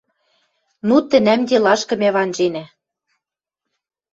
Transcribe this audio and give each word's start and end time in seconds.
Ну, 0.87 0.95
тӹнӓм 1.09 1.41
делашкы 1.49 1.95
мӓ 2.01 2.09
ванженӓ: 2.15 2.63